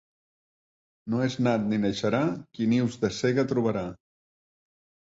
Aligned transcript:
No 1.13 1.19
és 1.25 1.35
nat 1.49 1.67
ni 1.67 1.79
naixerà 1.83 2.23
qui 2.57 2.71
nius 2.73 2.99
de 3.05 3.13
cega 3.21 3.47
trobarà. 3.55 3.89